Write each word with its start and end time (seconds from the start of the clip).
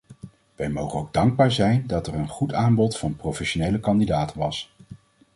Wij 0.55 0.69
mogen 0.69 0.99
ook 0.99 1.13
dankbaar 1.13 1.51
zijn 1.51 1.87
dat 1.87 2.07
er 2.07 2.13
een 2.13 2.27
goed 2.27 2.53
aanbod 2.53 2.97
van 2.97 3.15
professionele 3.15 3.79
kandidaten 3.79 4.39
was. 4.39 4.73